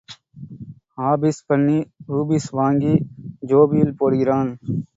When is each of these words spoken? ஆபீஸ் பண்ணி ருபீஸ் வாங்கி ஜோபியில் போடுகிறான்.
ஆபீஸ் 1.09 1.41
பண்ணி 1.45 1.77
ருபீஸ் 2.09 2.49
வாங்கி 2.59 2.93
ஜோபியில் 3.51 3.97
போடுகிறான். 4.01 4.51